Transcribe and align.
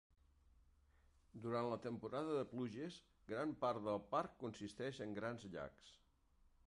Durant 1.43 1.67
la 1.73 1.77
temporada 1.83 2.33
de 2.37 2.45
pluges, 2.53 2.97
gran 3.33 3.53
part 3.65 3.85
del 3.89 4.01
parc 4.15 4.35
consisteix 4.47 5.03
en 5.07 5.15
grans 5.21 5.47
llacs. 5.57 5.97